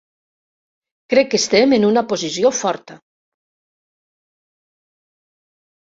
[1.13, 2.95] Crec que estem en una posició forta